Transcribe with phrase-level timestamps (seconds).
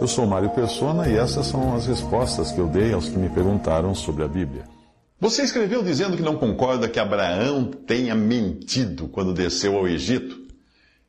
[0.00, 3.28] Eu sou Mário Persona e essas são as respostas que eu dei aos que me
[3.28, 4.62] perguntaram sobre a Bíblia.
[5.20, 10.38] Você escreveu dizendo que não concorda que Abraão tenha mentido quando desceu ao Egito,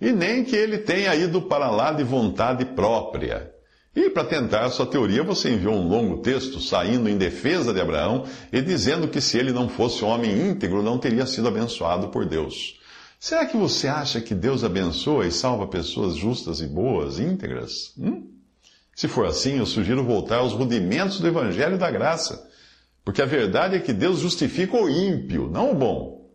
[0.00, 3.52] e nem que ele tenha ido para lá de vontade própria.
[3.94, 8.24] E para tentar sua teoria, você enviou um longo texto saindo em defesa de Abraão
[8.52, 12.80] e dizendo que se ele não fosse homem íntegro, não teria sido abençoado por Deus.
[13.20, 17.92] Será que você acha que Deus abençoa e salva pessoas justas e boas, íntegras?
[17.96, 18.31] Hum?
[18.94, 22.48] Se for assim, eu sugiro voltar aos rudimentos do Evangelho da Graça.
[23.04, 26.30] Porque a verdade é que Deus justifica o ímpio, não o bom.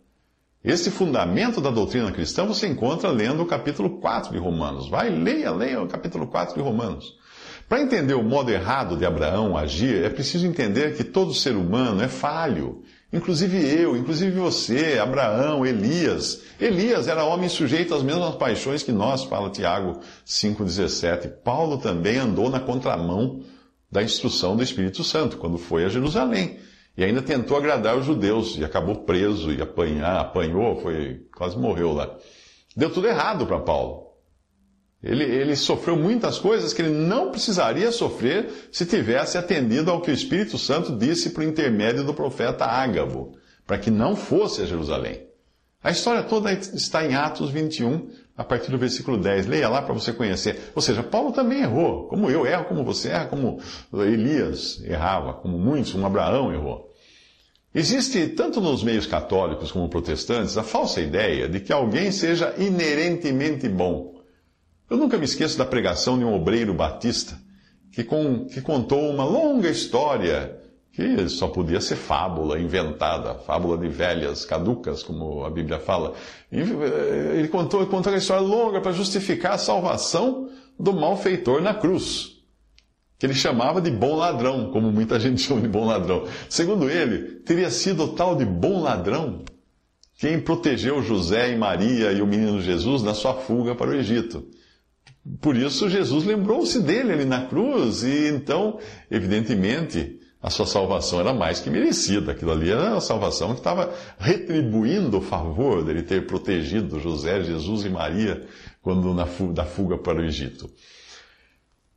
[0.62, 4.88] Esse fundamento da doutrina cristã você encontra lendo o capítulo 4 de Romanos.
[4.88, 7.16] Vai, leia, leia o capítulo 4 de Romanos.
[7.68, 12.02] Para entender o modo errado de Abraão agir, é preciso entender que todo ser humano
[12.02, 12.82] é falho.
[13.12, 16.42] Inclusive eu, inclusive você, Abraão, Elias.
[16.58, 21.28] Elias era homem sujeito às mesmas paixões que nós, fala Tiago 5,17.
[21.44, 23.42] Paulo também andou na contramão
[23.92, 26.58] da instrução do Espírito Santo quando foi a Jerusalém.
[26.96, 31.92] E ainda tentou agradar os judeus e acabou preso e apanhar, apanhou, foi, quase morreu
[31.92, 32.16] lá.
[32.74, 34.07] Deu tudo errado para Paulo.
[35.02, 40.10] Ele, ele sofreu muitas coisas que ele não precisaria sofrer se tivesse atendido ao que
[40.10, 45.28] o Espírito Santo disse por intermédio do profeta Ágabo, para que não fosse a Jerusalém.
[45.80, 49.46] A história toda está em Atos 21, a partir do versículo 10.
[49.46, 50.72] Leia lá para você conhecer.
[50.74, 53.60] Ou seja, Paulo também errou, como eu erro, como você erra, como
[53.94, 56.88] Elias errava, como muitos, como Abraão errou.
[57.72, 63.68] Existe, tanto nos meios católicos como protestantes, a falsa ideia de que alguém seja inerentemente
[63.68, 64.17] bom
[64.88, 67.38] eu nunca me esqueço da pregação de um obreiro batista
[67.92, 70.58] que, com, que contou uma longa história
[70.92, 76.14] que só podia ser fábula inventada, fábula de velhas, caducas, como a Bíblia fala.
[76.50, 80.48] Eh, ele contou, contou uma história longa para justificar a salvação
[80.78, 82.42] do malfeitor na cruz,
[83.16, 86.26] que ele chamava de bom ladrão, como muita gente chama de bom ladrão.
[86.48, 89.44] Segundo ele, teria sido o tal de bom ladrão
[90.18, 94.44] quem protegeu José e Maria e o menino Jesus na sua fuga para o Egito.
[95.40, 98.78] Por isso, Jesus lembrou-se dele ali na cruz, e então,
[99.10, 102.32] evidentemente, a sua salvação era mais que merecida.
[102.32, 107.84] Aquilo ali era a salvação que estava retribuindo o favor dele ter protegido José, Jesus
[107.84, 108.46] e Maria
[108.80, 110.70] quando na da fuga para o Egito.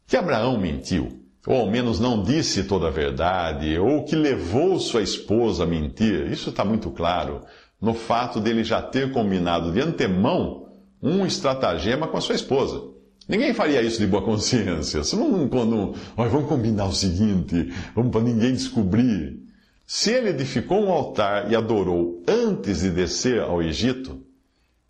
[0.08, 5.02] Que Abraão mentiu, ou ao menos não disse toda a verdade, ou que levou sua
[5.02, 7.42] esposa a mentir, isso está muito claro
[7.80, 10.68] no fato dele já ter combinado de antemão
[11.02, 12.92] um estratagema com a sua esposa.
[13.28, 15.04] Ninguém faria isso de boa consciência.
[15.04, 19.40] Você não, quando, vamos combinar o seguinte, vamos para ninguém descobrir.
[19.86, 24.22] Se ele edificou um altar e adorou antes de descer ao Egito,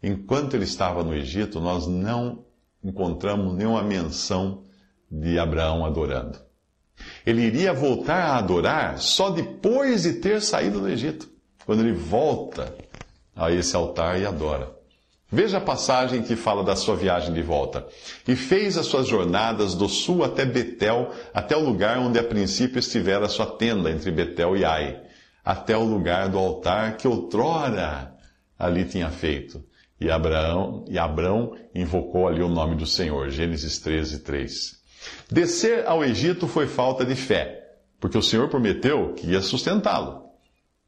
[0.01, 2.45] enquanto ele estava no Egito, nós não
[2.83, 4.63] encontramos nenhuma menção
[5.09, 6.39] de Abraão adorando.
[7.25, 11.29] Ele iria voltar a adorar só depois de ter saído do Egito,
[11.65, 12.73] quando ele volta
[13.35, 14.80] a esse altar e adora.
[15.31, 17.87] Veja a passagem que fala da sua viagem de volta.
[18.27, 22.79] E fez as suas jornadas do sul até Betel, até o lugar onde a princípio
[22.79, 25.01] estivera a sua tenda entre Betel e Ai,
[25.43, 28.13] até o lugar do altar que outrora
[28.59, 29.63] ali tinha feito.
[30.01, 33.29] E Abraão, e Abraão invocou ali o nome do Senhor.
[33.29, 34.81] Gênesis 13, 3.
[35.31, 40.30] Descer ao Egito foi falta de fé, porque o Senhor prometeu que ia sustentá-lo.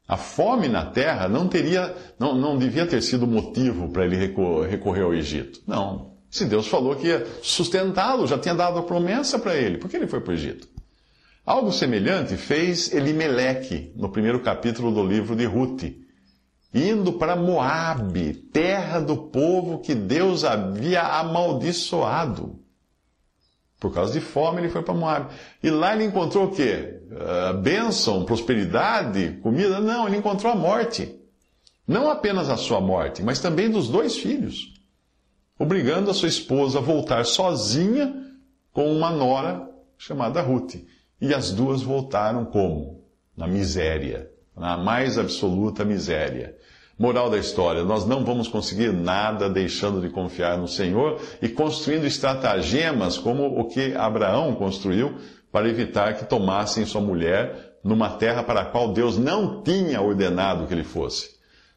[0.06, 5.02] A fome na terra não teria, não, não devia ter sido motivo para ele recorrer
[5.02, 5.62] ao Egito.
[5.66, 6.12] Não.
[6.30, 9.96] Se Deus falou que ia sustentá-lo, já tinha dado a promessa para ele, por que
[9.96, 10.68] ele foi para o Egito?
[11.46, 15.84] Algo semelhante fez Elimeleque no primeiro capítulo do livro de Ruth,
[16.74, 22.63] indo para Moabe, terra do povo que Deus havia amaldiçoado.
[23.84, 25.26] Por causa de fome, ele foi para Moab.
[25.62, 27.02] E lá ele encontrou o quê?
[27.10, 29.78] Uh, bênção, prosperidade, comida?
[29.78, 31.14] Não, ele encontrou a morte.
[31.86, 34.72] Não apenas a sua morte, mas também dos dois filhos.
[35.58, 38.24] Obrigando a sua esposa a voltar sozinha
[38.72, 40.76] com uma nora chamada Ruth.
[41.20, 43.04] E as duas voltaram como?
[43.36, 46.56] Na miséria, na mais absoluta miséria.
[46.98, 52.06] Moral da história: nós não vamos conseguir nada deixando de confiar no Senhor e construindo
[52.06, 55.16] estratagemas como o que Abraão construiu
[55.50, 60.66] para evitar que tomassem sua mulher numa terra para a qual Deus não tinha ordenado
[60.66, 61.34] que ele fosse.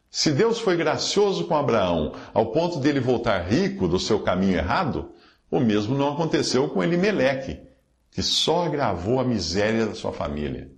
[0.10, 4.56] Se Deus foi gracioso com Abraão ao ponto de ele voltar rico do seu caminho
[4.56, 5.12] errado,
[5.52, 7.60] o mesmo não aconteceu com Elimeleque,
[8.12, 10.72] que só agravou a miséria da sua família.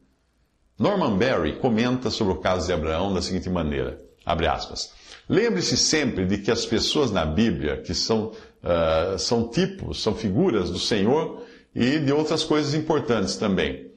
[0.78, 4.00] Norman Berry comenta sobre o caso de Abraão da seguinte maneira,
[4.32, 4.92] abre aspas,
[5.30, 8.32] Lembre-se sempre de que as pessoas na Bíblia, que são,
[8.64, 11.44] uh, são tipos, são figuras do Senhor,
[11.76, 13.92] e de outras coisas importantes também.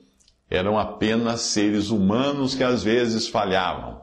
[0.51, 4.03] Eram apenas seres humanos que às vezes falhavam.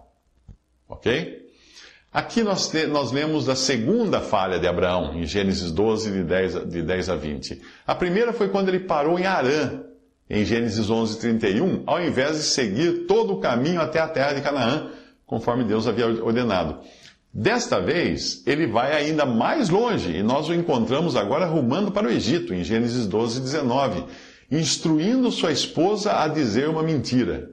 [0.88, 1.38] Ok?
[2.12, 6.81] Aqui nós, nós lemos da segunda falha de Abraão, em Gênesis 12, de 10, de
[6.81, 7.62] 10 a 20.
[7.86, 9.84] A primeira foi quando ele parou em Arã,
[10.28, 14.42] em Gênesis 11, 31, ao invés de seguir todo o caminho até a terra de
[14.42, 14.90] Canaã,
[15.30, 16.80] conforme Deus havia ordenado.
[17.31, 22.12] Desta vez, ele vai ainda mais longe e nós o encontramos agora rumando para o
[22.12, 24.06] Egito, em Gênesis 12, 19,
[24.52, 27.48] instruindo sua esposa a dizer uma mentira.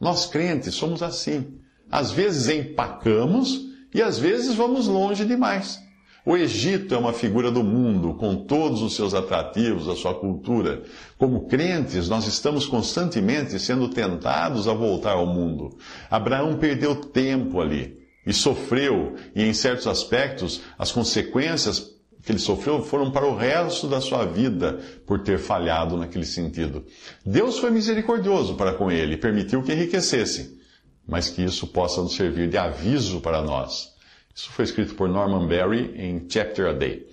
[0.00, 1.58] Nós crentes somos assim.
[1.90, 5.82] Às vezes empacamos e às vezes vamos longe demais.
[6.28, 10.82] O Egito é uma figura do mundo, com todos os seus atrativos, a sua cultura.
[11.16, 15.78] Como crentes, nós estamos constantemente sendo tentados a voltar ao mundo.
[16.10, 17.96] Abraão perdeu tempo ali
[18.26, 21.94] e sofreu, e em certos aspectos, as consequências
[22.24, 26.84] que ele sofreu foram para o resto da sua vida por ter falhado naquele sentido.
[27.24, 30.58] Deus foi misericordioso para com ele permitiu que enriquecesse,
[31.06, 33.94] mas que isso possa nos servir de aviso para nós.
[34.36, 37.06] Isso foi escrito por Norman Berry em Chapter a Day.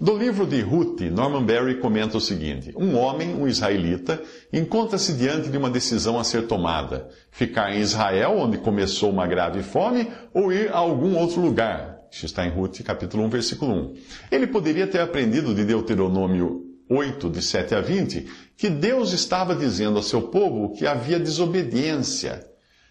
[0.00, 4.22] Do livro de Ruth, Norman Berry comenta o seguinte: Um homem, um israelita,
[4.52, 9.60] encontra-se diante de uma decisão a ser tomada: ficar em Israel, onde começou uma grave
[9.64, 11.98] fome, ou ir a algum outro lugar.
[12.12, 13.94] Isso está em Ruth, capítulo 1, versículo 1.
[14.30, 18.26] Ele poderia ter aprendido de Deuteronômio 8, de 7 a 20,
[18.56, 22.46] que Deus estava dizendo a seu povo que havia desobediência.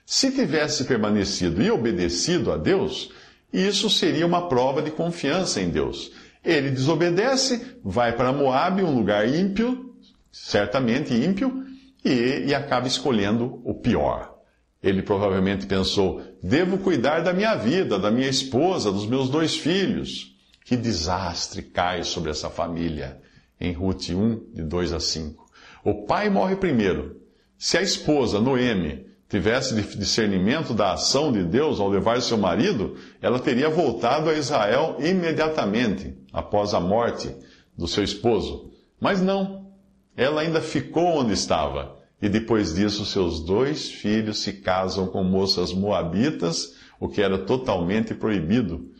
[0.06, 3.12] Se tivesse permanecido e obedecido a Deus,
[3.51, 6.12] isso seria uma prova de confiança em Deus.
[6.44, 9.94] Ele desobedece, vai para Moab, um lugar ímpio,
[10.31, 11.65] certamente ímpio,
[12.03, 14.33] e, e acaba escolhendo o pior.
[14.81, 20.36] Ele provavelmente pensou: devo cuidar da minha vida, da minha esposa, dos meus dois filhos.
[20.65, 23.19] Que desastre cai sobre essa família.
[23.59, 25.45] Em Ruth 1, de 2 a 5.
[25.83, 27.21] O pai morre primeiro.
[27.57, 33.39] Se a esposa, Noemi, tivesse discernimento da ação de Deus ao levar seu marido, ela
[33.39, 37.33] teria voltado a Israel imediatamente após a morte
[37.78, 38.69] do seu esposo.
[39.00, 39.72] Mas não.
[40.18, 41.98] Ela ainda ficou onde estava.
[42.22, 48.13] E depois disso, seus dois filhos se casam com moças moabitas, o que era totalmente
[48.13, 48.92] proibido,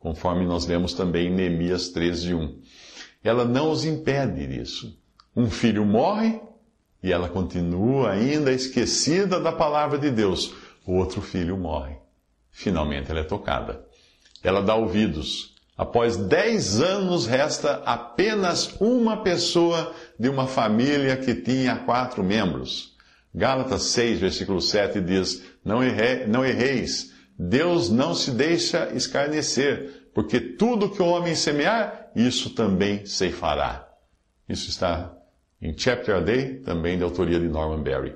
[0.00, 2.60] conforme nós lemos também em Neemias 13, 1.
[3.22, 4.98] Ela não os impede disso.
[5.36, 6.40] Um filho morre
[7.02, 10.54] e ela continua ainda esquecida da palavra de Deus.
[10.84, 11.96] O outro filho morre.
[12.50, 13.84] Finalmente ela é tocada.
[14.42, 15.54] Ela dá ouvidos.
[15.76, 22.94] Após dez anos, resta apenas uma pessoa de uma família que tinha quatro membros.
[23.34, 30.40] Gálatas 6, versículo 7 diz: Não, erre, não erreis, Deus não se deixa escarnecer, porque
[30.40, 33.86] tudo que o homem semear, isso também ceifará.
[34.48, 35.14] Isso está
[35.60, 38.14] em Chapter a Day, também de autoria de Norman Berry.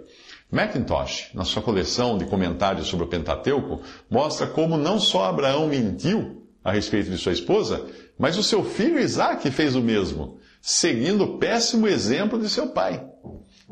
[0.51, 3.81] Mackintosh, na sua coleção de comentários sobre o Pentateuco,
[4.11, 7.87] mostra como não só Abraão mentiu a respeito de sua esposa,
[8.19, 13.05] mas o seu filho Isaac fez o mesmo, seguindo o péssimo exemplo de seu pai.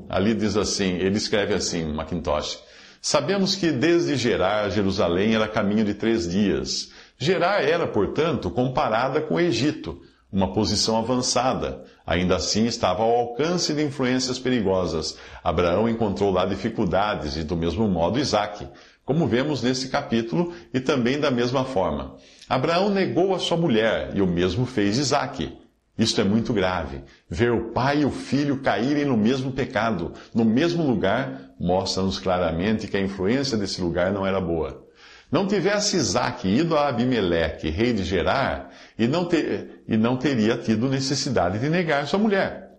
[0.09, 2.63] Ali diz assim, ele escreve assim, Mackintosh,
[3.01, 6.91] Sabemos que desde Gerar, Jerusalém era caminho de três dias.
[7.17, 10.01] Gerar era, portanto, comparada com o Egito,
[10.33, 11.85] uma posição avançada.
[12.07, 15.19] Ainda assim estava ao alcance de influências perigosas.
[15.43, 18.67] Abraão encontrou lá dificuldades e do mesmo modo Isaac,
[19.05, 22.17] como vemos nesse capítulo e também da mesma forma.
[22.49, 25.57] Abraão negou a sua mulher e o mesmo fez Isaac.
[25.99, 27.03] Isto é muito grave.
[27.29, 32.87] Ver o pai e o filho caírem no mesmo pecado, no mesmo lugar, mostra-nos claramente
[32.87, 34.88] que a influência desse lugar não era boa.
[35.31, 40.57] Não tivesse Isaac ido a Abimeleque, rei de Gerar, e não, ter, e não teria
[40.57, 42.71] tido necessidade de negar sua mulher.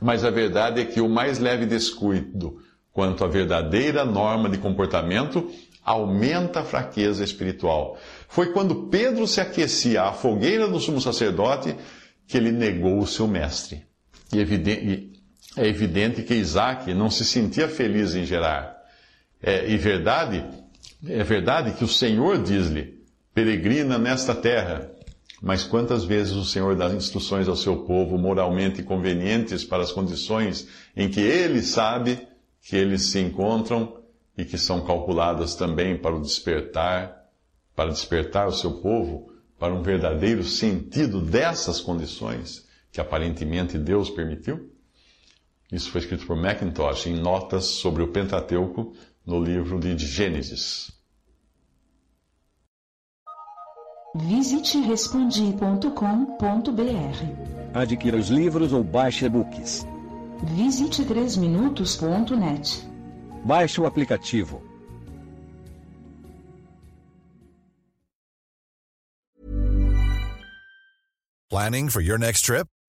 [0.00, 2.58] Mas a verdade é que o mais leve descuido
[2.90, 5.50] quanto à verdadeira norma de comportamento
[5.84, 7.98] aumenta a fraqueza espiritual.
[8.28, 11.74] Foi quando Pedro se aquecia à fogueira do sumo sacerdote
[12.26, 13.84] que ele negou o seu mestre.
[14.32, 18.80] E é evidente que Isaac não se sentia feliz em Gerar.
[19.42, 20.44] É, e verdade
[21.04, 23.02] É verdade que o Senhor diz-lhe:
[23.34, 24.90] peregrina nesta terra.
[25.44, 30.68] Mas quantas vezes o Senhor dá instruções ao seu povo moralmente convenientes para as condições
[30.96, 32.28] em que ele sabe
[32.60, 34.00] que eles se encontram
[34.38, 37.26] e que são calculadas também para o despertar,
[37.74, 44.70] para despertar o seu povo para um verdadeiro sentido dessas condições que aparentemente Deus permitiu?
[45.72, 50.90] Isso foi escrito por Mackintosh em notas sobre o Pentateuco no livro de Gênesis.
[54.14, 55.92] Visite respondi.com.br.
[57.72, 59.86] Adquira os livros ou baixe e-books.
[60.54, 62.86] Visite 3minutos.net.
[63.44, 64.62] Baixe o aplicativo.
[71.48, 72.66] Planning for your next trip?